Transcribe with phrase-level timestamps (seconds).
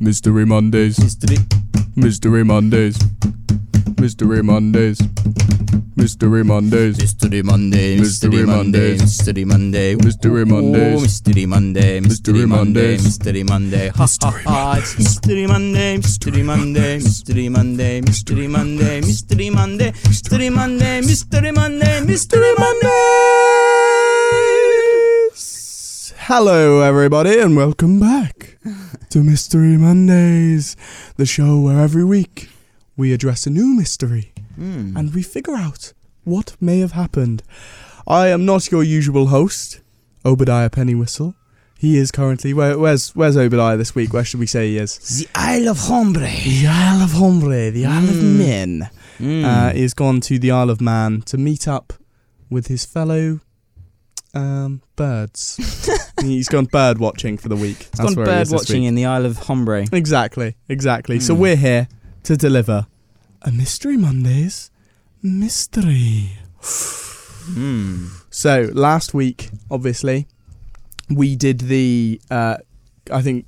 [0.00, 0.98] Mystery Mondays.
[0.98, 1.36] Mystery.
[1.96, 2.98] Mystery Mondays.
[4.00, 4.98] Mystery Mondays.
[5.96, 6.96] Mystery Mondays.
[6.98, 9.00] Mystery Monday, Mystery Mystery Monday, Mondays.
[9.00, 11.02] Mystery Monday, Mystery Ooh, Mondays.
[11.02, 12.92] Mystery Monday, Mystery Mystery Monday.
[12.96, 19.50] Mystery Monday, ha ha ha, it's Mystery Monday, Mystery Monday, Mystery Monday, Mystery Monday, Mystery
[19.50, 24.17] Monday, Mystery Monday, Mystery Monday, Mystery Monday.
[26.28, 28.58] Hello, everybody, and welcome back
[29.10, 30.76] to Mystery Mondays,
[31.16, 32.50] the show where every week
[32.98, 34.94] we address a new mystery Hmm.
[34.96, 35.92] and we figure out
[36.24, 37.42] what may have happened.
[38.06, 39.80] I am not your usual host,
[40.24, 41.34] Obadiah Pennywhistle.
[41.78, 44.12] He is currently where, where's where's Obadiah this week?
[44.12, 44.98] Where should we say he is?
[44.98, 46.26] The Isle of Hombre.
[46.44, 48.36] The Isle of Hombre, the Isle of Mm.
[48.36, 48.90] Men.
[49.18, 49.44] Mm.
[49.44, 51.92] Uh, he has gone to the Isle of Man to meet up
[52.50, 53.40] with his fellow
[54.34, 55.88] um, birds.
[56.22, 57.80] He's gone bird watching for the week.
[57.80, 59.86] It's gone where he bird this watching in the Isle of Hombre.
[59.92, 61.20] Exactly, exactly.
[61.20, 61.38] So Mm.
[61.38, 61.88] we're here
[62.24, 62.86] to deliver
[63.42, 64.70] a Mystery Mondays
[65.22, 66.32] mystery.
[67.54, 68.06] Hmm.
[68.30, 70.26] So last week, obviously,
[71.08, 72.20] we did the.
[72.30, 72.58] Uh,
[73.10, 73.46] I think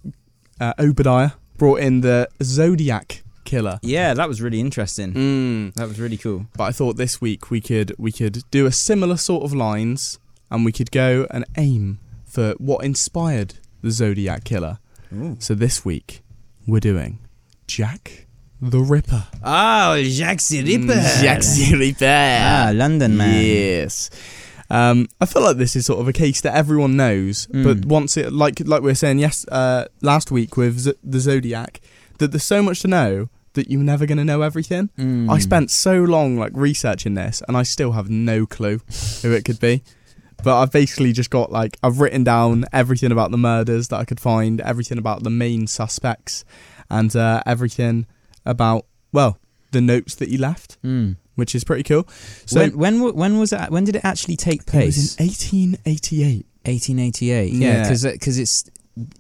[0.60, 3.78] uh, Obadiah brought in the Zodiac killer.
[3.82, 5.12] Yeah, that was really interesting.
[5.12, 5.74] Mm.
[5.74, 6.46] That was really cool.
[6.56, 10.18] But I thought this week we could we could do a similar sort of lines,
[10.50, 11.98] and we could go and aim
[12.30, 14.78] for what inspired the Zodiac killer.
[15.12, 15.36] Ooh.
[15.40, 16.22] So this week
[16.66, 17.18] we're doing
[17.66, 18.26] Jack
[18.62, 19.26] the Ripper.
[19.42, 21.00] Oh, Jack the Ripper.
[21.22, 22.04] Jack the Ripper.
[22.06, 23.44] Ah, London man.
[23.44, 24.10] Yes.
[24.68, 27.84] Um, I feel like this is sort of a case that everyone knows, but Mm.
[27.86, 31.80] once it like like we were saying yes uh, last week with Z- the Zodiac,
[32.18, 34.90] that there's so much to know that you're never going to know everything.
[34.96, 35.28] Mm.
[35.28, 38.80] I spent so long like researching this, and I still have no clue
[39.22, 39.82] who it could be.
[40.42, 44.04] But I've basically just got like I've written down everything about the murders that I
[44.04, 46.44] could find, everything about the main suspects,
[46.90, 48.06] and uh, everything
[48.46, 49.38] about well
[49.72, 51.16] the notes that he left, Mm.
[51.36, 52.06] which is pretty cool.
[52.46, 53.70] So when when when was it?
[53.70, 54.96] When did it actually take place?
[54.96, 56.46] it was in 1888.
[56.64, 57.52] 1888.
[57.52, 57.66] Yeah.
[57.68, 58.64] Yeah, because because it's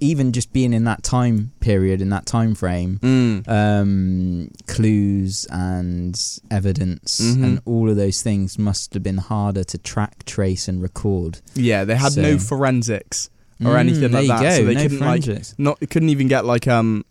[0.00, 2.98] even just being in that time period in that time frame.
[3.02, 3.48] Mm.
[3.48, 6.20] Um, clues and
[6.50, 7.44] evidence Mhm.
[7.44, 11.40] and all of those things must have been harder to track, trace, and record.
[11.54, 13.30] Yeah, they had no forensics
[13.64, 14.50] or Mm, anything like that, Go.
[14.56, 17.04] so they no couldn't like not couldn't even get like um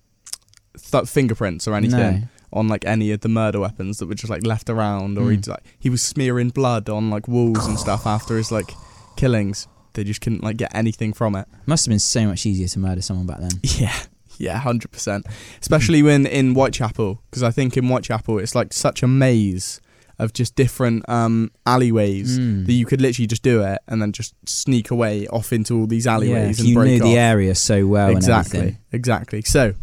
[0.91, 2.22] th- fingerprints or anything No.
[2.53, 5.31] on like any of the murder weapons that were just like left around, or Mm.
[5.31, 8.74] he'd like he was smearing blood on like walls and stuff after his like
[9.16, 9.68] killings.
[9.99, 11.45] They just couldn't like get anything from it.
[11.65, 13.51] Must have been so much easier to murder someone back then.
[13.63, 13.95] Yeah,
[14.37, 15.25] yeah, hundred percent.
[15.59, 19.81] Especially when in Whitechapel, because I think in Whitechapel it's like such a maze
[20.17, 22.39] of just different um alleyways.
[22.39, 22.65] Mm.
[22.65, 25.87] That you could literally just do it and then just sneak away off into all
[25.87, 27.03] these alleyways if and you break knew off.
[27.03, 29.41] the area so well exactly, exactly.
[29.41, 29.73] So,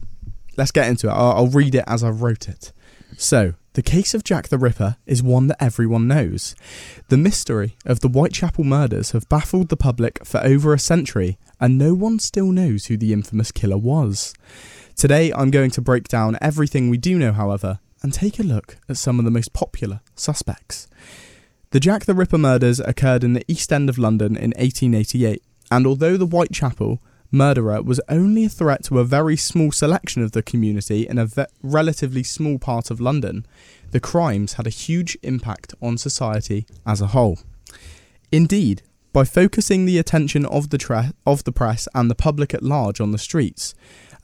[0.56, 1.12] let's get into it.
[1.12, 2.72] I'll, I'll read it as I wrote it.
[3.18, 6.56] So, the case of Jack the Ripper is one that everyone knows.
[7.10, 11.76] The mystery of the Whitechapel murders have baffled the public for over a century, and
[11.76, 14.32] no one still knows who the infamous killer was.
[14.96, 18.78] Today, I'm going to break down everything we do know, however, and take a look
[18.88, 20.88] at some of the most popular suspects.
[21.72, 25.86] The Jack the Ripper murders occurred in the East End of London in 1888, and
[25.86, 26.98] although the Whitechapel
[27.36, 31.26] murderer was only a threat to a very small selection of the community in a
[31.26, 33.46] ve- relatively small part of London,
[33.90, 37.38] the crimes had a huge impact on society as a whole.
[38.32, 38.82] Indeed,
[39.12, 43.00] by focusing the attention of the, tre- of the press and the public at large
[43.00, 43.74] on the streets,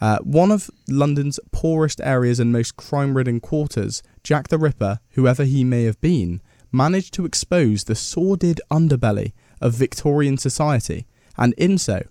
[0.00, 5.44] uh, one of London's poorest areas and most crime ridden quarters, Jack the Ripper, whoever
[5.44, 6.40] he may have been,
[6.72, 11.06] managed to expose the sordid underbelly of Victorian society,
[11.38, 12.02] and in so,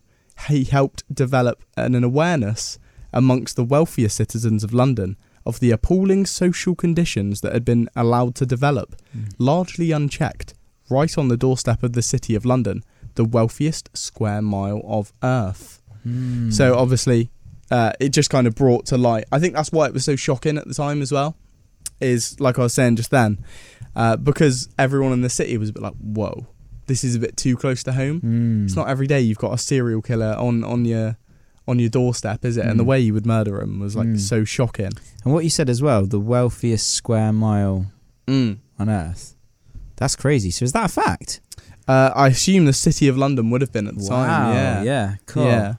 [0.47, 2.79] he helped develop an, an awareness
[3.13, 8.35] amongst the wealthier citizens of London of the appalling social conditions that had been allowed
[8.35, 8.95] to develop,
[9.37, 10.53] largely unchecked,
[10.89, 12.83] right on the doorstep of the city of London,
[13.15, 15.81] the wealthiest square mile of Earth.
[16.07, 16.53] Mm.
[16.53, 17.31] So obviously,
[17.69, 19.25] uh, it just kind of brought to light.
[19.31, 21.35] I think that's why it was so shocking at the time as well.
[21.99, 23.43] Is like I was saying just then,
[23.95, 26.47] uh, because everyone in the city was a bit like, "Whoa,
[26.91, 28.65] this is a bit too close to home." Mm.
[28.65, 31.17] It's not every day you've got a serial killer on on your
[31.67, 32.65] on your doorstep, is it?
[32.65, 32.91] And the Mm.
[32.91, 34.19] way you would murder him was like Mm.
[34.19, 34.91] so shocking.
[35.23, 37.77] And what you said as well, the wealthiest square mile
[38.27, 38.57] Mm.
[38.79, 39.35] on earth.
[39.97, 40.49] That's crazy.
[40.51, 41.39] So is that a fact?
[41.87, 44.55] Uh, I assume the city of London would have been at the time.
[44.55, 45.15] Yeah, Yeah.
[45.27, 45.45] Cool.
[45.45, 45.73] yeah,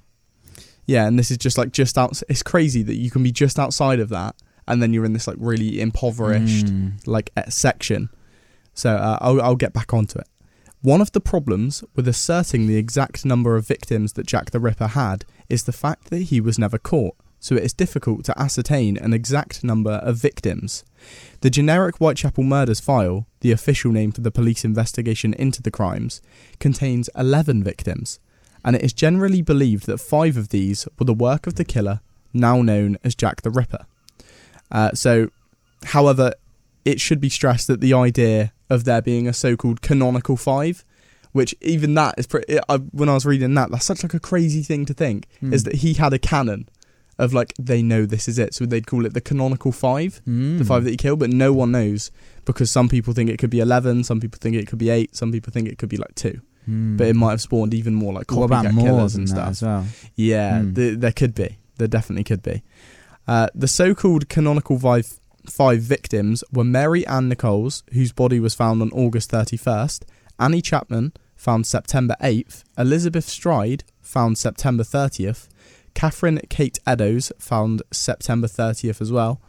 [0.87, 1.07] yeah.
[1.09, 2.23] And this is just like just out.
[2.29, 4.35] It's crazy that you can be just outside of that,
[4.69, 6.93] and then you're in this like really impoverished Mm.
[7.07, 8.09] like uh, section.
[8.75, 10.27] So uh, I'll, I'll get back onto it.
[10.83, 14.89] One of the problems with asserting the exact number of victims that Jack the Ripper
[14.89, 18.97] had is the fact that he was never caught, so it is difficult to ascertain
[18.97, 20.83] an exact number of victims.
[21.41, 26.21] The generic Whitechapel murders file, the official name for the police investigation into the crimes,
[26.59, 28.19] contains 11 victims,
[28.65, 32.01] and it is generally believed that five of these were the work of the killer,
[32.33, 33.87] now known as Jack the Ripper.
[34.73, 35.29] Uh, so,
[35.85, 36.33] however,
[36.85, 40.85] it should be stressed that the idea of there being a so-called canonical five,
[41.33, 42.59] which even that is pretty.
[42.69, 45.53] I, when I was reading that, that's such like a crazy thing to think Hmm.
[45.53, 46.69] is that he had a canon
[47.19, 50.59] of like they know this is it, so they'd call it the canonical five, Mm.
[50.59, 52.11] the five that he killed, but no one knows
[52.45, 55.15] because some people think it could be eleven, some people think it could be eight,
[55.15, 56.97] some people think it could be like two, Mm.
[56.97, 59.51] but it might have spawned even more like copycat more killers and stuff.
[59.51, 59.85] as well?
[60.17, 60.73] Yeah, Hmm.
[60.75, 61.59] th- there could be.
[61.79, 62.63] There definitely could be.
[63.29, 65.07] Uh, the so-called canonical five,
[65.49, 70.05] five victims were Mary Ann Nichols, whose body was found on August 31st,
[70.39, 75.49] Annie Chapman, found September 8th, Elizabeth Stride, found September 30th,
[75.95, 79.41] Catherine Kate Eddowes, found September 30th as well,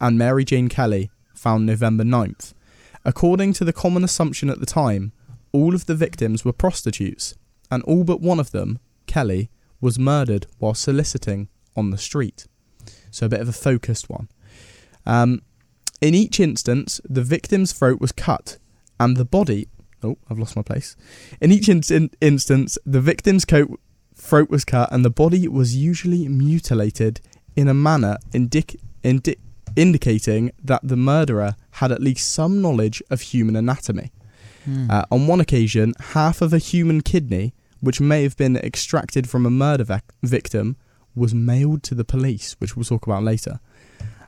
[0.00, 2.52] and Mary Jane Kelly, found November 9th.
[3.04, 5.12] According to the common assumption at the time,
[5.52, 7.34] all of the victims were prostitutes,
[7.70, 9.50] and all but one of them, Kelly,
[9.80, 12.46] was murdered while soliciting on the street.
[13.10, 14.28] So a bit of a focused one.
[15.06, 15.42] Um,
[16.00, 18.58] in each instance, the victim's throat was cut,
[19.00, 19.68] and the body.
[20.02, 20.94] Oh, I've lost my place.
[21.40, 23.80] In each in- in- instance, the victim's coat
[24.14, 27.20] throat was cut, and the body was usually mutilated
[27.56, 29.36] in a manner indic- indi-
[29.76, 34.12] indicating that the murderer had at least some knowledge of human anatomy.
[34.68, 34.90] Mm.
[34.90, 39.46] Uh, on one occasion, half of a human kidney, which may have been extracted from
[39.46, 40.76] a murder victim,
[41.14, 43.60] was mailed to the police, which we'll talk about later.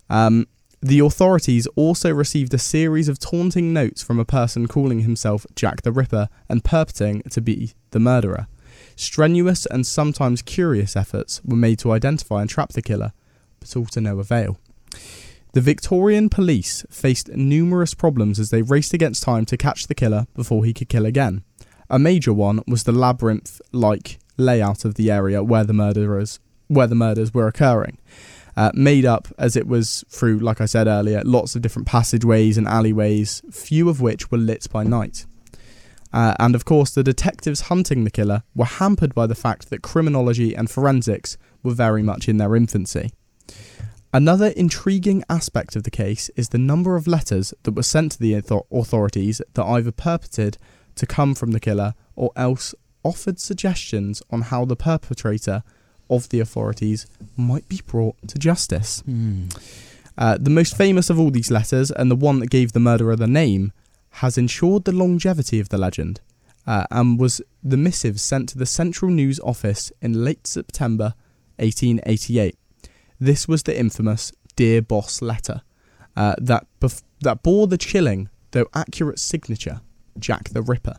[0.08, 0.46] Um,
[0.82, 5.82] the authorities also received a series of taunting notes from a person calling himself Jack
[5.82, 8.46] the Ripper and purporting to be the murderer.
[8.96, 13.12] Strenuous and sometimes curious efforts were made to identify and trap the killer,
[13.58, 14.58] but all to no avail.
[15.52, 20.26] The Victorian police faced numerous problems as they raced against time to catch the killer
[20.34, 21.42] before he could kill again.
[21.90, 26.38] A major one was the labyrinth-like layout of the area where the murderers
[26.70, 27.98] where the murders were occurring.
[28.56, 32.58] Uh, made up as it was through, like I said earlier, lots of different passageways
[32.58, 35.24] and alleyways, few of which were lit by night.
[36.12, 39.82] Uh, and of course, the detectives hunting the killer were hampered by the fact that
[39.82, 43.10] criminology and forensics were very much in their infancy.
[44.12, 48.18] Another intriguing aspect of the case is the number of letters that were sent to
[48.18, 50.58] the authorities that either purported
[50.96, 52.74] to come from the killer or else
[53.04, 55.62] offered suggestions on how the perpetrator
[56.10, 59.02] of the authorities might be brought to justice.
[59.08, 59.56] Mm.
[60.18, 63.16] Uh, the most famous of all these letters, and the one that gave the murderer
[63.16, 63.72] the name,
[64.14, 66.20] has ensured the longevity of the legend,
[66.66, 71.14] uh, and was the missive sent to the Central News Office in late September
[71.56, 72.56] 1888.
[73.18, 75.62] This was the infamous "Dear Boss" letter
[76.16, 79.80] uh, that bef- that bore the chilling though accurate signature,
[80.18, 80.96] Jack the Ripper.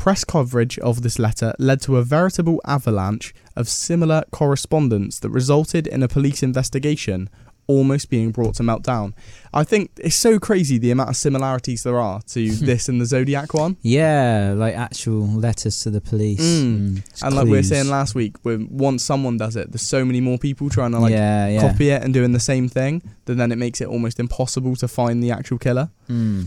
[0.00, 5.86] Press coverage of this letter led to a veritable avalanche of similar correspondence that resulted
[5.86, 7.28] in a police investigation
[7.66, 9.12] almost being brought to meltdown.
[9.52, 13.04] I think it's so crazy the amount of similarities there are to this and the
[13.04, 13.76] Zodiac one.
[13.82, 16.40] Yeah, like actual letters to the police.
[16.40, 17.06] Mm.
[17.06, 20.02] It's And like we were saying last week, when once someone does it, there's so
[20.06, 21.60] many more people trying to like yeah, yeah.
[21.60, 24.88] copy it and doing the same thing that then it makes it almost impossible to
[24.88, 25.90] find the actual killer.
[26.08, 26.46] Mm.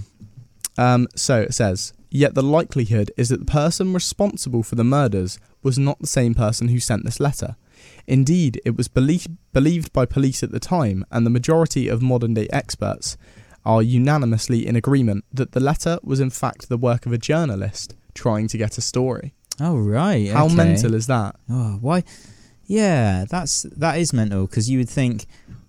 [0.76, 5.40] Um, so it says, yet the likelihood is that the person responsible for the murders
[5.64, 7.56] was not the same person who sent this letter.
[8.06, 12.36] Indeed, it was belie- believed by police at the time, and the majority of modern
[12.36, 13.18] day experts
[13.66, 17.96] are unanimously in agreement that the letter was in fact the work of a journalist
[18.14, 19.34] trying to get a story.
[19.60, 20.30] Oh right.
[20.30, 20.56] How okay.
[20.56, 21.36] mental is that?
[21.50, 22.04] Oh, why?
[22.66, 25.26] Yeah, that's that is mental because you would think,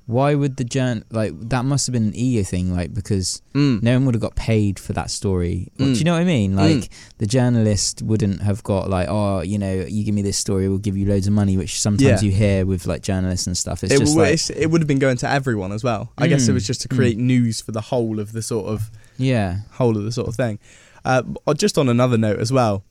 [0.07, 3.83] why would the journal like that must have been an ego thing, like because Mm.
[3.83, 5.69] no one would have got paid for that story.
[5.81, 5.99] Or- Do Mm.
[5.99, 6.55] you know what I mean?
[6.57, 6.89] Like Mm.
[7.19, 10.77] the journalist wouldn't have got like, oh, you know, you give me this story, we'll
[10.79, 12.29] give you loads of money, which sometimes Yeah.
[12.29, 13.83] you hear with like journalists and stuff.
[13.83, 16.13] It's it, just like, it's- it would have been going to everyone as well.
[16.19, 16.55] I guess it Mm.
[16.55, 16.97] was just to Mm.
[16.97, 20.35] create news for the whole of the sort of yeah, whole of the sort of
[20.37, 20.59] thing.
[21.05, 21.23] Uh,
[21.57, 22.83] just on another note as well,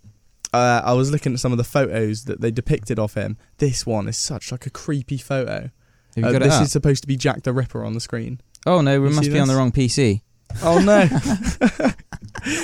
[0.53, 3.37] uh, I was looking at some of the photos that they depicted of him.
[3.57, 5.69] This one is such like a creepy photo.
[6.15, 6.63] Have you Uh, it this up?
[6.63, 8.39] is supposed to be Jack the Ripper on the screen.
[8.65, 9.57] oh no, we you must see be on the this?
[9.59, 10.21] wrong PC.
[10.61, 10.99] Oh no!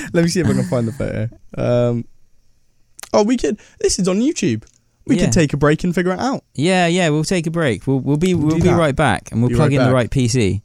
[0.13, 1.29] Let me see if I can find the photo.
[1.57, 2.05] Um,
[3.13, 3.59] oh, we could.
[3.79, 4.63] This is on YouTube.
[5.07, 5.25] We Yeah.
[5.25, 6.43] could take a break and figure it out.
[6.53, 7.87] Yeah, yeah, we'll take a break.
[7.87, 8.77] We'll we'll be We'll we'll, do be that.
[8.77, 9.93] right back, and we'll Be plug right in the back.
[9.93, 10.61] right PC.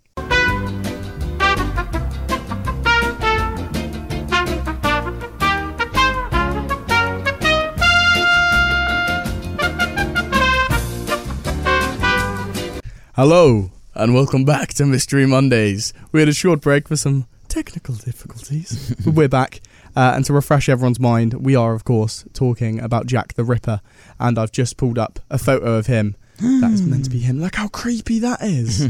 [13.15, 15.93] Hello, and welcome back to Mystery Mondays.
[16.13, 19.61] We had a short break for some technical difficulties, but we're back.
[19.95, 23.81] Uh, and to refresh everyone's mind, we are, of course, talking about Jack the Ripper.
[24.19, 27.41] And I've just pulled up a photo of him that is meant to be him.
[27.41, 28.89] Look how creepy that is.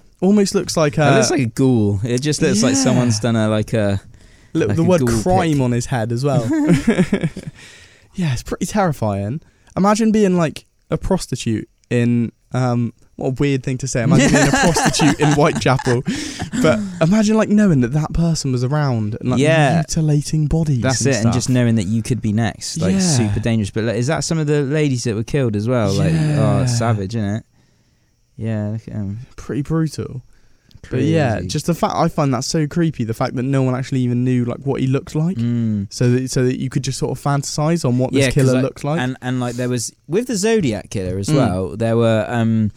[0.20, 1.14] Almost looks like it a.
[1.16, 2.00] looks like a ghoul.
[2.04, 4.00] It just looks like someone's done a like a.
[4.52, 5.60] Look, Like the a word crime pick.
[5.62, 6.46] on his head as well.
[8.14, 9.40] yeah, it's pretty terrifying.
[9.74, 14.02] Imagine being like a prostitute in um what a weird thing to say.
[14.02, 16.02] Imagine being a prostitute in Whitechapel.
[16.62, 19.76] But imagine like knowing that that person was around and like Yeah.
[19.86, 20.80] mutilating bodies.
[20.80, 21.34] That's and it, and stuff.
[21.34, 23.00] just knowing that you could be next, like Yeah.
[23.00, 23.70] super dangerous.
[23.70, 25.92] But like, is that some of the ladies that were killed as well?
[25.92, 26.58] Like, Yeah.
[26.58, 27.44] oh, it's savage, isn't it?
[28.36, 30.22] Yeah, look at pretty brutal.
[30.90, 33.04] But yeah, just the fact I find that so creepy.
[33.04, 35.86] The fact that no one actually even knew like what he looked like, Mm.
[35.92, 38.34] so that so that you could just sort of fantasize on what this Yeah, 'cause,
[38.34, 39.00] killer like, looks like.
[39.00, 41.34] and and like there was with the Zodiac killer as Mm.
[41.36, 41.76] well.
[41.76, 42.72] There were um,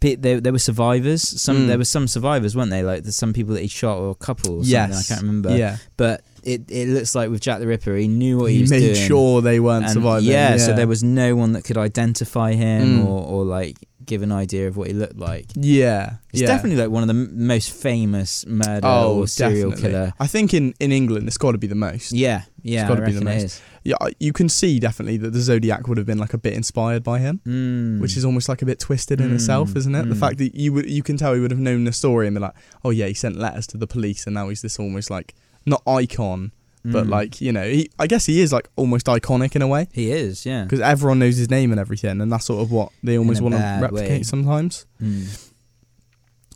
[0.00, 1.22] there there were survivors.
[1.22, 1.66] Some Mm.
[1.66, 2.82] there were some survivors, weren't they?
[2.84, 4.60] Like there's some people that he shot or a couple.
[4.60, 5.56] Or something, yes, I can't remember.
[5.56, 8.60] Yeah, but it it looks like with Jack the Ripper, he knew what he, he
[8.62, 8.94] was made doing.
[9.08, 10.28] sure they weren't and surviving.
[10.28, 13.06] Yeah, so there was no one that could identify him Mm.
[13.06, 13.76] or, or like
[14.08, 15.46] give an idea of what he looked like.
[15.54, 16.48] Yeah, It's yeah.
[16.48, 19.90] definitely like one of the m- most famous murder oh, or serial definitely.
[19.98, 20.12] killer.
[20.18, 22.12] I think in in England it's got to be the most.
[22.12, 23.62] Yeah, yeah, I gotta be the most.
[23.84, 27.02] Yeah, you can see definitely that the Zodiac would have been like a bit inspired
[27.04, 28.00] by him, Mm.
[28.00, 30.08] which is almost like a bit twisted in Mm, itself, isn't it?
[30.08, 30.20] The mm.
[30.20, 32.40] fact that you would you can tell he would have known the story and be
[32.40, 35.34] like, oh yeah, he sent letters to the police, and now he's this almost like
[35.66, 36.52] not icon,
[36.84, 37.10] but Mm.
[37.10, 40.10] like you know, he, I guess he is like almost iconic in a way he
[40.10, 40.62] is, yeah.
[40.64, 43.54] because everyone knows his name and everything, and that's sort of what they almost want
[43.54, 44.22] to replicate way.
[44.22, 44.86] sometimes.
[45.02, 45.50] Mm.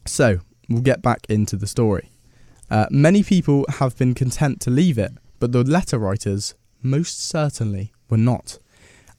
[0.06, 2.10] So, we'll get back into the story.
[2.70, 7.92] Uh, many people have been content to leave it, but the letter writers most certainly
[8.08, 8.58] were not.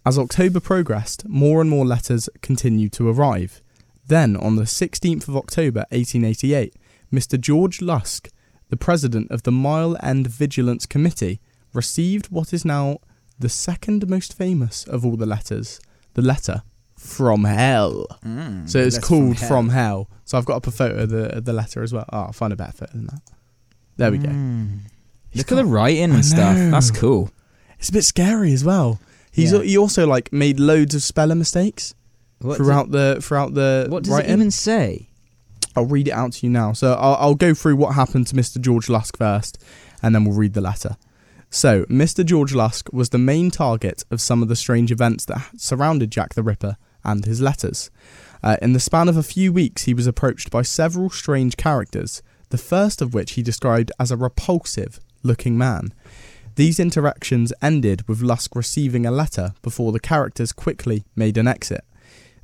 [0.05, 3.62] As October progressed, more and more letters continued to arrive.
[4.05, 6.74] Then, on the 16th of October 1888,
[7.13, 7.39] Mr.
[7.39, 8.29] George Lusk,
[8.74, 11.39] the president of the Mile End Vigilance Committee,
[11.74, 12.98] received what is now
[13.38, 15.80] the second most famous of all the letters
[16.15, 16.63] the letter
[16.98, 18.08] from hell.
[18.25, 18.68] Mm.
[18.68, 19.48] So it's called Hell.
[19.50, 20.10] from, hell.
[20.25, 22.06] So I've got up a photo of the the letter as well.
[22.13, 23.22] Oh, I'll find a better photo than that.
[23.98, 24.30] There we go.
[24.30, 24.80] Mm.
[25.30, 26.56] He's Look at the writing and stuff.
[26.74, 27.30] That's cool.
[27.80, 29.00] It's a bit scary as well.
[29.32, 29.62] He's Yeah.
[29.63, 31.94] he also like made loads of spelling mistakes
[32.39, 34.32] What throughout the throughout the what does writing.
[34.32, 35.10] it even say?
[35.75, 36.74] I'll read it out to you now.
[36.74, 38.60] So I'll, I'll go through what happened to Mr.
[38.60, 39.58] George Lusk first,
[40.01, 40.98] and then we'll read the letter.
[41.50, 42.25] So, Mr.
[42.25, 46.34] George Lusk was the main target of some of the strange events that surrounded Jack
[46.34, 47.92] the Ripper and his letters.
[48.42, 52.24] Uh, in the span of a few weeks, he was approached by several strange characters,
[52.50, 55.94] the first of which he described as a repulsive looking man.
[56.56, 61.84] These interactions ended with Lusk receiving a letter before the characters quickly made an exit.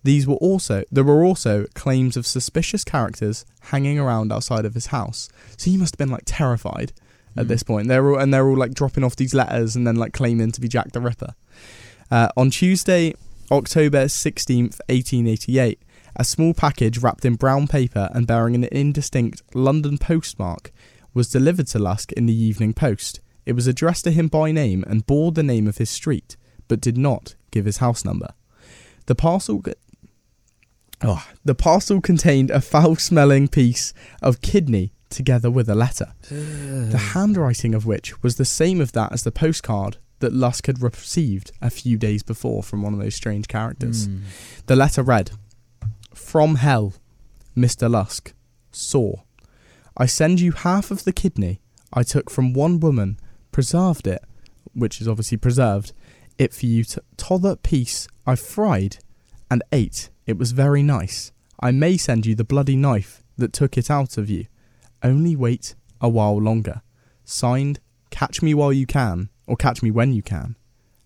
[0.04, 4.88] These were also there were also claims of suspicious characters hanging around outside of his
[4.88, 5.30] house.
[5.58, 6.94] So he must have been like terrified
[7.36, 7.50] at Mm.
[7.50, 7.88] this point.
[7.88, 10.62] They're all and they're all like dropping off these letters and then like claiming to
[10.62, 11.36] be Jack the Ripper.
[12.10, 13.14] Uh, on Tuesday,
[13.52, 15.80] October sixteenth, eighteen eighty-eight,
[16.16, 20.72] a small package wrapped in brown paper and bearing an indistinct London postmark
[21.14, 23.20] was delivered to Lusk in the Evening Post.
[23.46, 26.38] It was addressed to him by name and bore the name of his street,
[26.68, 28.30] but did not give his house number.
[29.08, 29.64] The parcel.
[31.02, 37.74] Oh, the parcel contained a foul-smelling piece of kidney together with a letter, the handwriting
[37.74, 41.70] of which was the same of that as the postcard that Lusk had received a
[41.70, 44.08] few days before from one of those strange characters.
[44.08, 44.22] Mm.
[44.66, 45.32] The letter read,
[46.14, 46.94] From hell,
[47.56, 47.90] Mr.
[47.90, 48.34] Lusk,
[48.72, 49.16] saw.
[49.98, 53.20] I send you half of the kidney I took from one woman,
[53.52, 54.24] preserved it,
[54.74, 55.94] which is obviously preserved,
[56.38, 58.98] it for you to t'other piece I fried
[59.50, 60.10] and ate.
[60.30, 61.32] It was very nice.
[61.60, 64.46] I may send you the bloody knife that took it out of you.
[65.02, 66.84] Only wait a while longer.
[67.26, 67.80] Signed,
[68.12, 70.56] Catch Me While You Can, or Catch Me When You Can,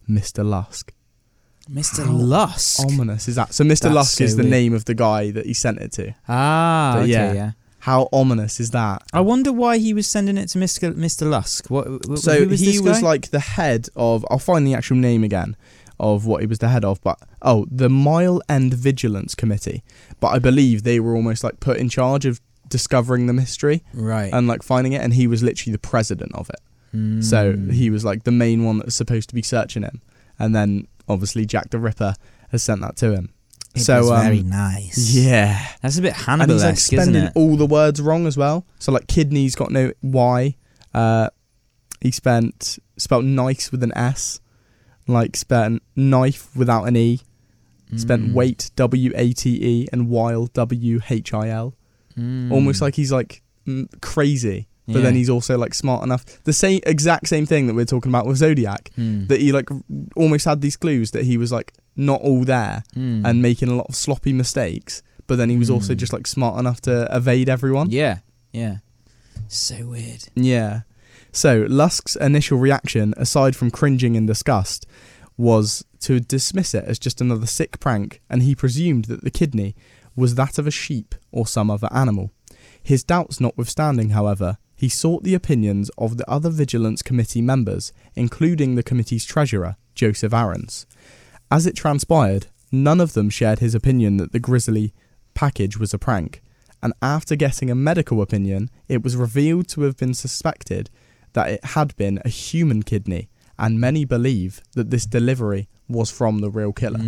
[0.09, 0.43] Mr.
[0.43, 0.93] Lusk.
[1.71, 2.05] Mr.
[2.05, 2.81] How Lusk.
[2.85, 3.53] Ominous is that?
[3.53, 3.83] So Mr.
[3.83, 4.51] That's Lusk so is the weird.
[4.51, 6.13] name of the guy that he sent it to.
[6.27, 7.31] ah, okay, yeah.
[7.33, 7.51] yeah.
[7.79, 9.03] How ominous is that?
[9.13, 10.93] I wonder why he was sending it to Mr.
[10.93, 11.29] Mr.
[11.29, 11.69] Lusk.
[11.69, 11.87] What?
[12.09, 14.25] wh- So was he was like the head of.
[14.29, 15.55] I'll find the actual name again
[16.03, 19.83] of what he was the head of, but oh, the Mile End Vigilance Committee.
[20.19, 24.31] But I believe they were almost like put in charge of discovering the mystery right.
[24.33, 26.59] and like finding it, and he was literally the president of it.
[27.23, 27.71] So Mm.
[27.73, 30.01] he was like the main one that was supposed to be searching him,
[30.37, 32.13] and then obviously Jack the Ripper
[32.51, 33.33] has sent that to him.
[33.73, 35.11] It so was um, very nice.
[35.15, 38.67] yeah, That's a bit and he's like spending all the words wrong as well.
[38.77, 40.55] So like kidney's got no Y.
[40.93, 41.29] Uh,
[41.99, 44.39] he spent spelled nice with an S.
[45.07, 47.19] Like spent knife without an E.
[47.95, 48.33] spent Mm.
[48.33, 51.75] Wait W A T E and While W H I L.
[52.17, 52.51] Mm.
[52.51, 56.23] Almost like he's like mm, crazy, but then he's also like smart enough.
[56.43, 58.89] The same exact same thing that we're talking about with Zodiac.
[58.97, 59.27] Mm.
[59.27, 59.69] That he like
[60.15, 63.25] almost had these clues that he was like not all there Mm.
[63.25, 65.97] and making a lot of sloppy mistakes, but then he was also Mm.
[65.97, 67.91] just like smart enough to evade everyone.
[67.91, 68.19] yeah,
[68.53, 68.77] yeah.
[69.49, 70.23] So weird.
[70.35, 70.81] Yeah.
[71.35, 74.85] So Lusk's initial reaction, aside from cringing in disgust,
[75.35, 79.75] was to dismiss it as just another sick prank, and he presumed that the kidney
[80.15, 82.29] was that of a sheep or some other animal.
[82.83, 88.75] His doubts notwithstanding, however, he sought the opinions of the other Vigilance Committee members, including
[88.75, 90.85] the committee's treasurer, Joseph Aarons.
[91.49, 94.93] As it transpired, none of them shared his opinion that the grisly
[95.33, 96.43] package was a prank,
[96.83, 100.91] and after getting a medical opinion, it was revealed to have been suspected
[101.33, 106.39] that it had been a human kidney, and many believe that this delivery was from
[106.39, 106.99] the real killer.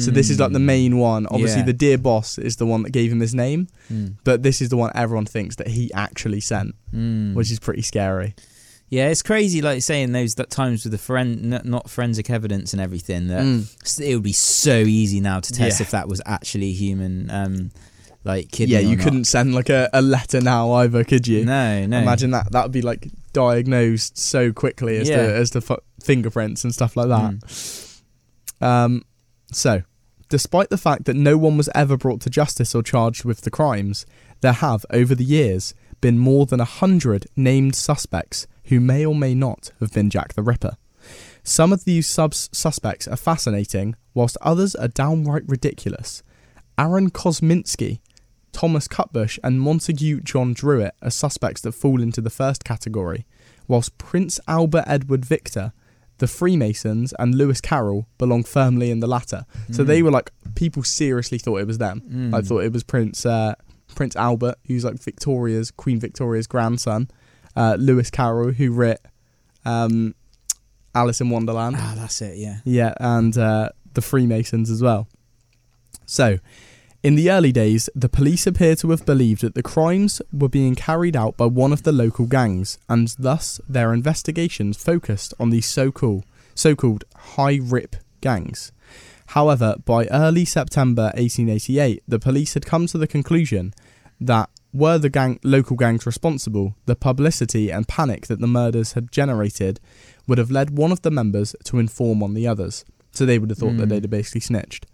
[0.00, 1.26] So this is like the main one.
[1.26, 1.66] Obviously, Yeah.
[1.66, 4.14] the dear boss is the one that gave him his name, Mm.
[4.22, 7.34] but this is the one everyone thinks that he actually sent, Mm.
[7.34, 8.34] which is pretty scary.
[8.90, 12.72] Yeah, it's crazy, like saying those that times with the foren- n- not forensic evidence
[12.72, 13.26] and everything.
[13.28, 14.00] That Mm.
[14.00, 15.84] it would be so easy now to test Yeah.
[15.84, 17.70] if that was actually human, um,
[18.24, 18.74] like kidney.
[18.74, 19.04] Yeah, you not.
[19.04, 21.44] couldn't send like a, a letter now either, could you?
[21.44, 21.98] No, no.
[21.98, 22.52] Imagine that.
[22.52, 25.26] That would be like diagnosed so quickly as Yeah.
[25.26, 27.32] the as the f- fingerprints and stuff like that.
[27.40, 28.00] Mm.
[28.60, 29.02] Um,
[29.52, 29.82] so,
[30.28, 33.50] despite the fact that no one was ever brought to justice or charged with the
[33.50, 34.04] crimes,
[34.40, 39.14] there have, over the years, been more than a hundred named suspects who may or
[39.14, 40.76] may not have been Jack the Ripper.
[41.42, 46.22] Some of these subs- suspects are fascinating, whilst others are downright ridiculous.
[46.76, 48.00] Aaron Kosminski,
[48.58, 53.24] Thomas Cutbush, and Montague John Druitt are suspects that fall into the first category,
[53.68, 55.72] whilst Prince Albert Edward Victor,
[56.18, 59.46] the Freemasons, and Lewis Carroll belong firmly in the latter.
[59.70, 59.86] So Mm.
[59.86, 62.02] they were like people seriously thought it was them.
[62.10, 62.34] Mm.
[62.34, 63.54] I thought it was Prince uh,
[63.94, 67.08] Prince Albert, who's like Victoria's Queen Victoria's grandson,
[67.54, 69.00] uh, Lewis Carroll, who writ
[69.64, 70.16] um,
[70.96, 71.76] Alice in Wonderland.
[71.78, 72.38] Ah, that's it.
[72.38, 72.58] Yeah.
[72.64, 75.06] Yeah, and uh, the Freemasons as well.
[76.06, 76.38] So,
[77.02, 80.74] in the early days, the police appear to have believed that the crimes were being
[80.74, 85.66] carried out by one of the local gangs, and thus their investigations focused on these
[85.66, 87.04] so-called so-called
[87.36, 88.72] high rip gangs.
[89.26, 93.74] However, by early September 1888, the police had come to the conclusion
[94.20, 99.12] that were the gang local gangs responsible, the publicity and panic that the murders had
[99.12, 99.78] generated
[100.26, 102.84] would have led one of the members to inform on the others.
[103.12, 103.90] So they would have thought that Mm.
[103.90, 104.86] they'd have basically snitched.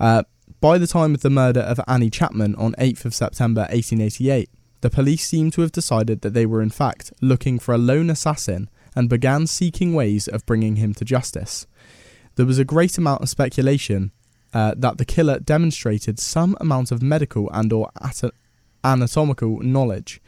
[0.00, 0.24] Uh,
[0.66, 4.50] by the time of the murder of Annie Chapman on 8th of September 1888,
[4.80, 8.10] the police seemed to have decided that they were in fact looking for a lone
[8.10, 11.68] assassin and began seeking ways of bringing him to justice.
[12.34, 14.10] There was a great amount of speculation
[14.52, 18.34] uh, that the killer demonstrated some amount of medical and or at-
[18.82, 20.20] anatomical knowledge.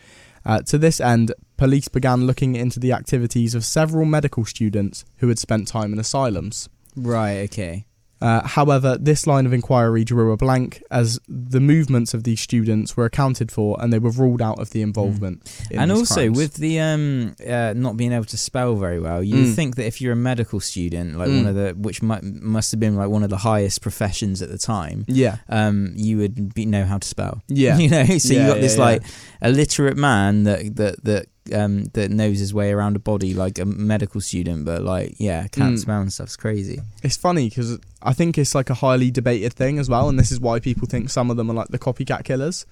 [0.46, 5.26] Uh, to this end, police began looking into the activities of several medical students who
[5.26, 6.68] had spent time in asylums.
[6.94, 7.38] Right.
[7.38, 7.87] Okay.
[8.20, 12.96] Uh, however, this line of inquiry drew a blank as the movements of these students
[12.96, 15.36] were accounted for and they were ruled out of the involvement.
[15.70, 16.36] in and also crimes.
[16.36, 19.54] with the um uh, not being able to spell very well, you Mm.
[19.54, 21.36] think that if you're a medical student, like Mm.
[21.36, 24.50] one of the which mu- must have been like one of the highest professions at
[24.50, 27.42] the time, yeah, um, you would be, know how to spell.
[27.48, 28.82] yeah, you know, so Yeah, you got yeah, this yeah.
[28.84, 29.02] like
[29.42, 33.64] illiterate man that that that um that knows his way around a body like a
[33.64, 35.78] medical student, but like yeah, can't Mm.
[35.80, 36.80] spell and stuff's crazy.
[37.02, 37.78] It's funny because
[38.08, 40.88] I think it's like a highly debated thing as well, and this is why people
[40.88, 42.64] think some of them are like the copycat killers.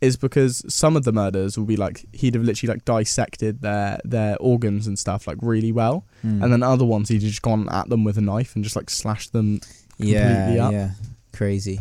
[0.00, 4.00] Is because some of the murders will be like he'd have literally like dissected their
[4.02, 6.42] their organs and stuff like really well, Mm.
[6.42, 8.88] and then other ones he'd just gone at them with a knife and just like
[8.88, 9.60] slashed them.
[9.98, 10.72] yeah, up.
[10.72, 10.90] yeah,
[11.34, 11.80] crazy.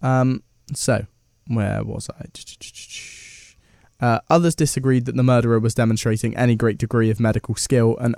[0.00, 0.42] Um,
[0.74, 1.04] so
[1.48, 2.24] where was I?
[4.00, 8.14] Uh, others disagreed that the murderer was demonstrating any great degree of medical skill and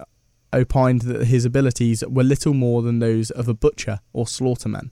[0.52, 4.90] opined that his abilities were little more than those of a butcher or slaughterman.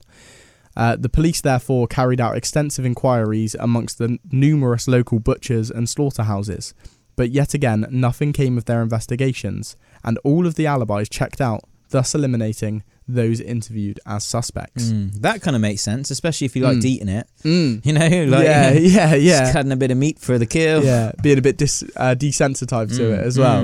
[0.77, 6.73] Uh, the police therefore carried out extensive inquiries amongst the numerous local butchers and slaughterhouses,
[7.17, 11.61] but yet again nothing came of their investigations, and all of the alibis checked out,
[11.89, 14.91] thus eliminating those interviewed as suspects.
[14.91, 15.21] Mm.
[15.21, 16.85] That kind of makes sense, especially if you liked Mm.
[16.85, 17.27] eating it.
[17.43, 17.83] Mm.
[17.85, 19.51] You know, like yeah, yeah, just yeah.
[19.51, 20.83] cutting a bit of meat for the kill.
[20.85, 23.63] yeah, being a bit dis- uh, desensitized to Mm, it as well.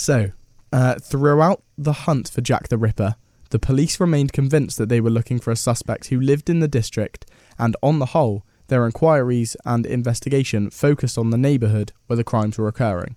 [0.00, 0.30] So,
[0.72, 3.16] uh, throughout the hunt for Jack the Ripper,
[3.50, 6.68] the police remained convinced that they were looking for a suspect who lived in the
[6.68, 7.26] district,
[7.58, 12.56] and on the whole, their inquiries and investigation focused on the neighbourhood where the crimes
[12.56, 13.14] were occurring,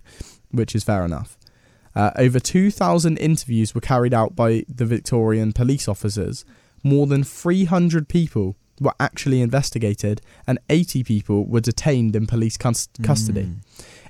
[0.50, 1.38] which is fair enough.
[1.96, 6.44] Uh, over 2,000 interviews were carried out by the Victorian police officers,
[6.82, 12.88] more than 300 people were actually investigated and 80 people were detained in police cus-
[13.02, 13.44] custody.
[13.44, 13.60] Mm.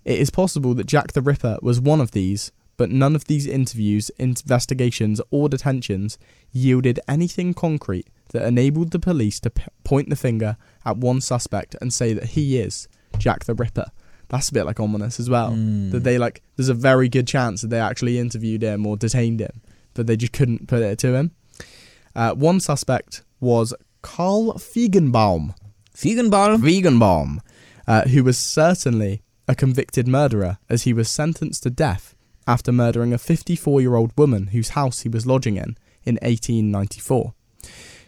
[0.04, 3.46] It is possible that Jack the Ripper was one of these, but none of these
[3.46, 6.18] interviews, investigations, or detentions
[6.52, 11.76] yielded anything concrete that enabled the police to p- point the finger at one suspect
[11.80, 13.86] and say that he is Jack the Ripper.
[14.28, 15.52] That's a bit like ominous as well.
[15.52, 15.92] Mm.
[15.92, 19.40] That they like, there's a very good chance that they actually interviewed him or detained
[19.40, 19.60] him,
[19.94, 21.32] but they just couldn't put it to him.
[22.16, 25.54] Uh, one suspect was Karl Feigenbaum.
[25.94, 26.58] Feigenbaum.
[26.58, 27.38] Feigenbaum,
[27.86, 32.14] uh, who was certainly a convicted murderer as he was sentenced to death
[32.46, 37.34] after murdering a 54 year old woman whose house he was lodging in in 1894.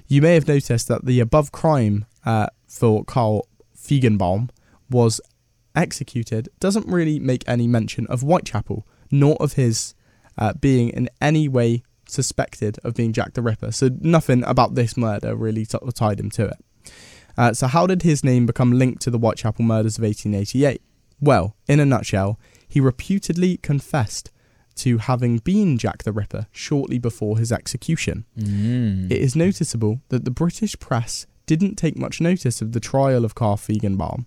[0.08, 4.50] You may have noticed that the above crime uh, for Karl Feigenbaum
[4.90, 5.20] was
[5.74, 9.94] executed doesn't really make any mention of Whitechapel, nor of his
[10.38, 13.72] uh, being in any way suspected of being Jack the Ripper.
[13.72, 16.92] So nothing about this murder really t- tied him to it.
[17.36, 20.80] Uh, so how did his name become linked to the Whitechapel murders of 1888?
[21.20, 22.38] Well, in a nutshell,
[22.76, 24.30] he reputedly confessed
[24.74, 28.26] to having been Jack the Ripper shortly before his execution.
[28.38, 29.10] Mm.
[29.10, 33.34] It is noticeable that the British press didn't take much notice of the trial of
[33.34, 34.26] Carl Feigenbaum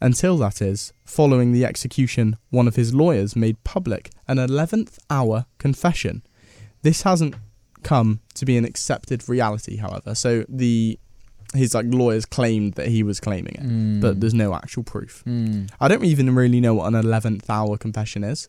[0.00, 5.44] until, that is, following the execution, one of his lawyers made public an 11th hour
[5.58, 6.22] confession.
[6.80, 7.34] This hasn't
[7.82, 10.14] come to be an accepted reality, however.
[10.14, 10.98] So the
[11.54, 14.00] his like lawyers claimed that he was claiming it, Mm.
[14.00, 15.22] but there's no actual proof.
[15.26, 15.68] Mm.
[15.80, 18.48] I don't even really know what an 11th hour confession is.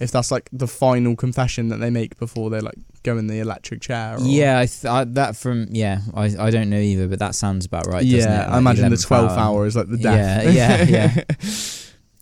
[0.00, 3.38] If that's like the final confession that they make before they like go in the
[3.38, 4.16] electric chair.
[4.16, 7.34] Or, Yeah, I th- I, that from yeah, I I don't know either, but that
[7.36, 8.02] sounds about right.
[8.02, 8.52] doesn't yeah, it?
[8.54, 10.52] I imagine the 12th hour is like the death.
[10.52, 11.14] Yeah, yeah,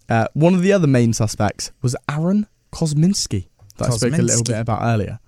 [0.08, 0.14] yeah.
[0.14, 4.44] uh, one of the other main suspects was Aaron Kosminski, that I spoke a little
[4.44, 5.18] bit about earlier.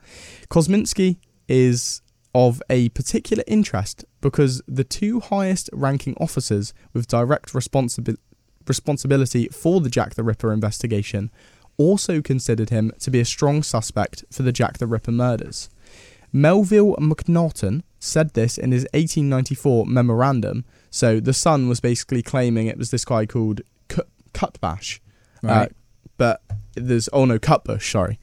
[0.51, 1.17] Kosminski
[1.49, 2.03] is
[2.35, 8.17] of a particular interest because the two highest ranking officers with direct responsibi-
[8.67, 11.31] responsibility for the Jack the Ripper investigation
[11.77, 15.69] also considered him to be a strong suspect for the Jack the Ripper murders.
[16.33, 20.65] Melville Macnaghten said this in his 1894 memorandum.
[20.91, 25.01] So the Sun was basically claiming it was this guy called Cut- Cutbash,
[25.43, 25.69] Right.
[25.69, 25.75] uh,
[26.17, 26.41] but
[26.75, 28.19] there's oh no Cutbush, sorry,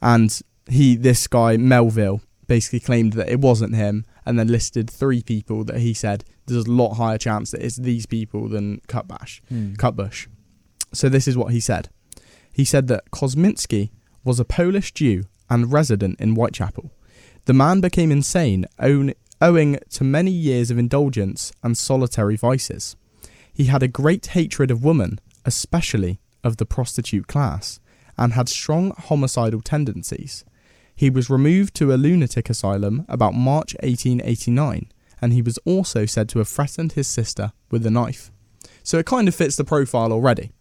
[0.00, 5.22] and he this guy Melville basically claimed that it wasn't him, and then listed three
[5.22, 9.40] people that he said there's a lot higher chance that it's these people than Cutbash.
[9.48, 9.74] Hmm.
[9.74, 10.26] Cutbush.
[10.92, 11.88] So this is what he said.
[12.52, 13.90] He said that Kosminski
[14.24, 16.92] was a Polish Jew and resident in Whitechapel.
[17.44, 22.96] The man became insane own, owing to many years of indulgence and solitary vices.
[23.52, 27.80] He had a great hatred of women, especially of the prostitute class,
[28.16, 30.44] and had strong homicidal tendencies.
[31.02, 34.86] He was removed to a lunatic asylum about March 1889,
[35.20, 38.30] and he was also said to have threatened his sister with a knife.
[38.84, 40.52] So it kind of fits the profile already.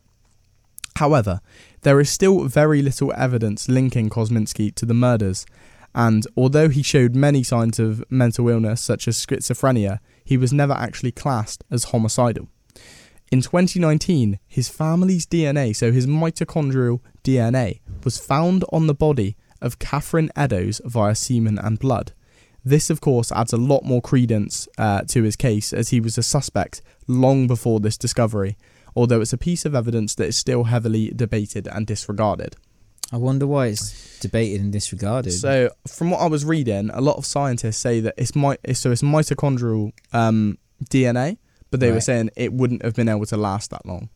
[0.95, 1.41] However,
[1.83, 5.45] there is still very little evidence linking Kosminski to the murders,
[5.93, 10.73] and although he showed many signs of mental illness such as schizophrenia, he was never
[10.73, 12.47] actually classed as homicidal.
[13.31, 19.79] In 2019, his family's DNA, so his mitochondrial DNA, was found on the body of
[19.79, 22.13] Catherine Eddowes via semen and blood.
[22.63, 26.17] This, of course, adds a lot more credence uh, to his case as he was
[26.17, 28.55] a suspect long before this discovery,
[28.95, 32.55] although it's a piece of evidence that is still heavily debated and disregarded.
[33.11, 35.33] I wonder why it's debated and disregarded.
[35.33, 38.91] So, from what I was reading, a lot of scientists say that it's my so
[38.91, 41.37] it's mitochondrial um, DNA,
[41.71, 44.09] but they were saying it wouldn't have been able to last that long.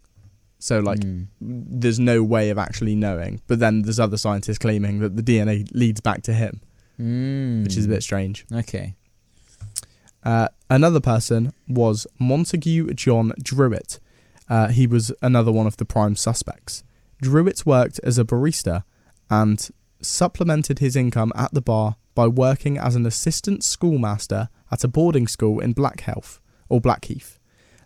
[0.68, 1.28] So, like, Mm.
[1.40, 3.40] there's no way of actually knowing.
[3.46, 6.60] But then there's other scientists claiming that the DNA leads back to him,
[7.00, 7.64] Mm.
[7.64, 8.46] which is a bit strange.
[8.52, 8.96] okay.
[10.24, 14.00] Uh, another person was Montague John Druitt.
[14.50, 16.84] Uh, he was another one of the prime suspects.
[17.22, 18.84] Druitt worked as a barrister
[19.30, 19.70] and
[20.02, 25.28] supplemented his income at the bar by working as an assistant schoolmaster at a boarding
[25.28, 27.38] school in Blackheath or Blackheath,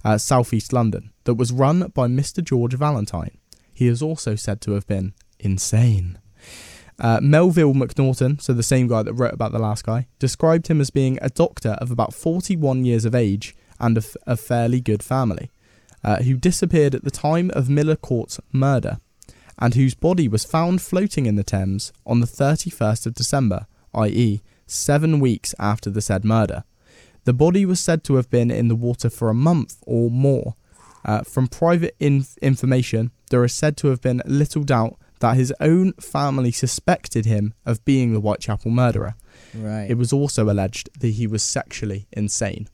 [0.03, 2.43] uh, southeast London, that was run by Mr.
[2.43, 3.37] George Valentine.
[3.73, 6.19] He is also said to have been insane.
[6.99, 10.81] Uh, Melville Macnaghten, so the same guy that wrote about the last guy, described him
[10.81, 15.01] as being a doctor of about 41 years of age and of a fairly good
[15.01, 15.49] family,
[16.03, 18.97] uh, who disappeared at the time of Miller Court's murder,
[19.57, 24.41] and whose body was found floating in the Thames on the 31st of December, i.e.,
[24.67, 26.63] seven weeks after the said murder.
[27.29, 30.55] The body was said to have been in the water for a month or more.
[31.05, 35.53] Uh, from private inf- information, there is said to have been little doubt that his
[35.59, 39.13] own family suspected him of being the Whitechapel murderer.
[39.53, 39.85] Right.
[39.91, 42.67] It was also alleged that he was sexually insane.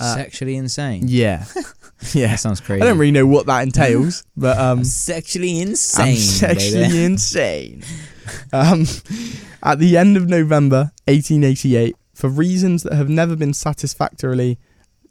[0.00, 1.04] Uh, Sexually insane.
[1.06, 1.44] Yeah.
[2.14, 2.28] yeah.
[2.28, 2.80] That sounds crazy.
[2.80, 6.06] I don't really know what that entails, but um, I'm sexually insane.
[6.06, 7.04] I'm sexually baby.
[7.12, 7.82] insane.
[8.54, 8.86] um,
[9.62, 14.58] at the end of November 1888, for reasons that have never been satisfactorily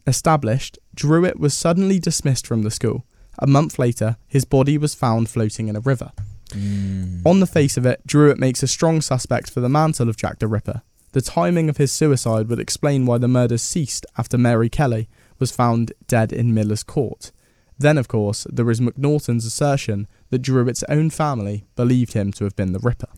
[0.08, 3.06] established, Druitt was suddenly dismissed from the school.
[3.38, 6.10] A month later, his body was found floating in a river.
[6.48, 7.24] Mm.
[7.24, 10.40] On the face of it, Druitt makes a strong suspect for the mantle of Jack
[10.40, 10.82] the Ripper.
[11.12, 15.52] The timing of his suicide would explain why the murders ceased after Mary Kelly was
[15.52, 17.30] found dead in Miller's Court.
[17.78, 22.56] Then, of course, there is Macnaghten's assertion that Druitt's own family believed him to have
[22.56, 23.10] been the Ripper.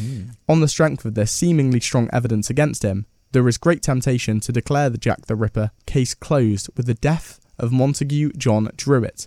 [0.00, 0.30] Mm.
[0.48, 3.04] On the strength of this seemingly strong evidence against him,
[3.34, 7.40] there is great temptation to declare the Jack the Ripper case closed with the death
[7.58, 9.26] of Montague John Druitt.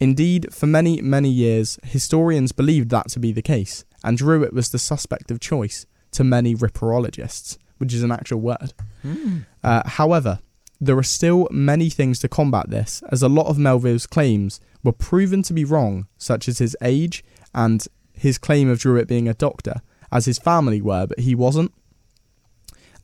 [0.00, 4.70] Indeed, for many, many years, historians believed that to be the case, and Druitt was
[4.70, 8.72] the suspect of choice to many ripperologists, which is an actual word.
[9.04, 9.44] Mm.
[9.62, 10.38] Uh, however,
[10.80, 14.92] there are still many things to combat this, as a lot of Melville's claims were
[14.92, 17.22] proven to be wrong, such as his age
[17.54, 21.72] and his claim of Druitt being a doctor, as his family were, but he wasn't.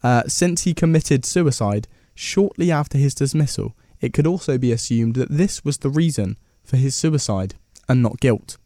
[0.02, 5.30] Uh, since he committed suicide shortly after his dismissal, it could also be assumed that
[5.30, 7.54] this was the reason for his suicide
[7.88, 8.56] and not guilt.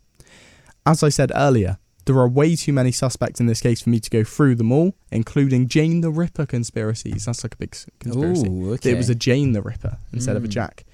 [0.87, 3.99] As I said earlier, there are way too many suspects in this case for me
[3.99, 7.25] to go through them all, including Jane the Ripper conspiracies.
[7.25, 8.47] That's like a big conspiracy.
[8.49, 8.91] Ooh, okay.
[8.93, 10.51] It was a Jane the Ripper instead of a Mm.
[10.51, 10.85] Jack.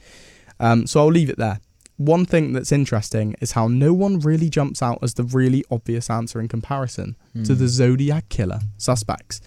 [0.60, 1.60] Um, so I'll leave it there.
[1.96, 6.08] One thing that's interesting is how no one really jumps out as the really obvious
[6.08, 7.58] answer in comparison to Mm.
[7.58, 9.40] the Zodiac killer suspects.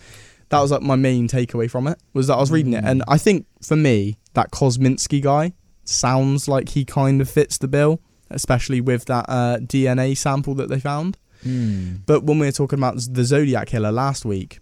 [0.54, 2.90] That was like my main takeaway from it was that I was reading it, Mm.
[2.90, 7.68] and I think for me that Kosminski guy sounds like he kind of fits the
[7.68, 8.00] bill,
[8.32, 11.18] especially with that uh, DNA sample that they found.
[11.46, 12.02] Mm.
[12.06, 14.60] But when we were talking about the Zodiac killer last week,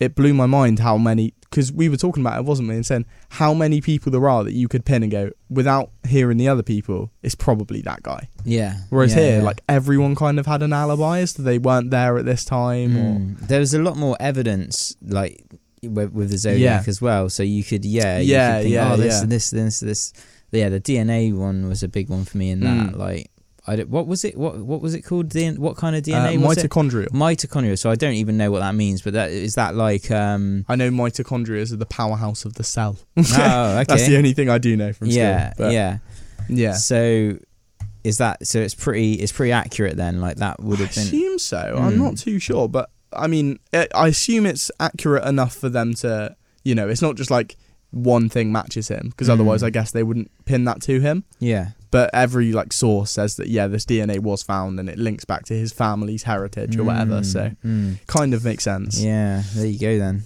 [0.00, 2.74] it blew my mind how many because we were talking about it, wasn't we?
[2.74, 6.36] And saying how many people there are that you could pin and go without hearing
[6.36, 7.12] the other people.
[7.22, 8.28] It's probably that guy.
[8.44, 8.78] Yeah.
[8.90, 9.44] Whereas yeah, here, yeah.
[9.44, 12.96] like everyone kind of had an alibi as to they weren't there at this time.
[12.96, 13.46] Or Mm.
[13.46, 15.44] there was a lot more evidence, like
[15.84, 16.88] with, with the Zodiac Yeah.
[16.90, 17.28] as well.
[17.30, 19.26] So you could, yeah, you Yeah, could think, yeah, oh, this, yeah.
[19.26, 20.12] this, this, this.
[20.50, 22.94] Yeah, the DNA one was a big one for me in that.
[22.94, 22.96] Mm.
[22.96, 23.30] Like,
[23.66, 24.36] I don't, what was it?
[24.36, 25.30] What what was it called?
[25.30, 26.70] DN, what kind of uh, DNA was it?
[26.70, 27.08] mitochondrial.
[27.08, 27.78] Mitochondria.
[27.78, 29.00] So I don't even know what that means.
[29.02, 30.10] But that is that like.
[30.10, 32.98] um I know mitochondria are the powerhouse of the cell.
[33.16, 33.84] Oh, okay.
[33.88, 35.66] That's the only thing I do know from yeah, school.
[35.66, 35.98] but yeah.
[36.48, 36.74] yeah.
[36.74, 37.38] So
[38.02, 38.58] is that so?
[38.60, 39.14] It's pretty.
[39.14, 40.20] It's pretty accurate then.
[40.20, 41.04] Like that would have been.
[41.04, 41.76] I assume so.
[41.78, 41.98] I'm Mm.
[41.98, 46.36] not too sure, but I mean, it, I assume it's accurate enough for them to,
[46.64, 47.56] you know, it's not just like
[47.92, 49.32] one thing matches him because Mm.
[49.34, 51.24] otherwise, I guess they wouldn't pin that to him.
[51.38, 51.68] Yeah.
[51.94, 55.44] But every like source says that yeah, this DNA was found and it links back
[55.46, 57.20] to his family's heritage or whatever.
[57.20, 58.06] Mm, So mm.
[58.08, 59.00] kind of makes sense.
[59.00, 59.42] Yeah.
[59.54, 59.98] There you go.
[59.98, 60.24] Then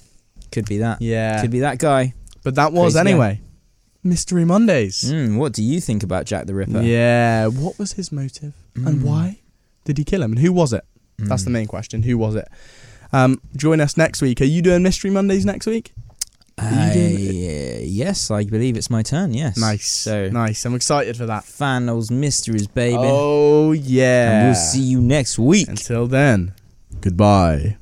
[0.51, 1.03] could be that.
[1.03, 1.41] Yeah.
[1.43, 2.15] Could be that guy.
[2.43, 3.11] But that was Crazy guy.
[3.11, 3.41] anyway.
[4.03, 5.03] Mystery Mondays.
[5.13, 6.81] Mm, what do you think about Jack the Ripper?
[6.81, 7.49] Yeah.
[7.49, 9.03] What was his motive and Mm.
[9.03, 9.39] why
[9.85, 10.85] did he kill him and who was it?
[11.19, 11.59] That's the Mm.
[11.61, 12.03] main question.
[12.05, 12.49] Who was it?
[13.13, 14.41] Um, join us next week.
[14.41, 15.93] Are you doing Mystery Mondays next week?
[16.61, 19.35] Uh, yes, I believe it's my turn.
[19.35, 19.57] Yes.
[19.57, 19.87] Nice.
[19.87, 20.65] So, nice.
[20.65, 21.45] I'm excited for that.
[21.89, 22.97] those mysteries, baby.
[22.99, 24.31] Oh yeah.
[24.31, 25.69] And we'll see you next week.
[25.69, 26.55] Until then,
[27.01, 27.77] goodbye.